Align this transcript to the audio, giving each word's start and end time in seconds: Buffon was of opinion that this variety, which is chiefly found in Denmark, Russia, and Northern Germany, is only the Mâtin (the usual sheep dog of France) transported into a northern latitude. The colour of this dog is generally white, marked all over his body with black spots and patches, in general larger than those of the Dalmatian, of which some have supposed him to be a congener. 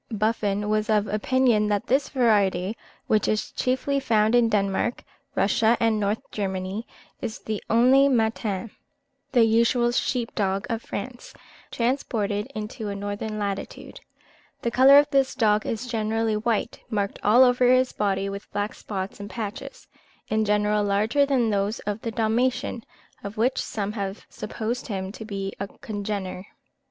Buffon 0.09 0.67
was 0.67 0.89
of 0.89 1.05
opinion 1.07 1.67
that 1.67 1.85
this 1.85 2.09
variety, 2.09 2.75
which 3.05 3.27
is 3.27 3.51
chiefly 3.51 3.99
found 3.99 4.33
in 4.33 4.49
Denmark, 4.49 5.03
Russia, 5.35 5.77
and 5.79 5.99
Northern 5.99 6.23
Germany, 6.31 6.87
is 7.21 7.39
only 7.69 8.07
the 8.07 8.15
Mâtin 8.15 8.71
(the 9.33 9.43
usual 9.43 9.91
sheep 9.91 10.33
dog 10.33 10.65
of 10.71 10.81
France) 10.81 11.35
transported 11.69 12.47
into 12.55 12.89
a 12.89 12.95
northern 12.95 13.37
latitude. 13.37 13.99
The 14.63 14.71
colour 14.71 14.97
of 14.97 15.07
this 15.11 15.35
dog 15.35 15.67
is 15.67 15.85
generally 15.85 16.35
white, 16.35 16.79
marked 16.89 17.19
all 17.23 17.43
over 17.43 17.71
his 17.71 17.91
body 17.93 18.27
with 18.27 18.51
black 18.51 18.73
spots 18.73 19.19
and 19.19 19.29
patches, 19.29 19.85
in 20.29 20.45
general 20.45 20.83
larger 20.83 21.27
than 21.27 21.51
those 21.51 21.77
of 21.81 22.01
the 22.01 22.09
Dalmatian, 22.09 22.83
of 23.23 23.37
which 23.37 23.61
some 23.61 23.91
have 23.91 24.25
supposed 24.29 24.87
him 24.87 25.11
to 25.11 25.23
be 25.23 25.53
a 25.59 25.67
congener. 25.67 26.47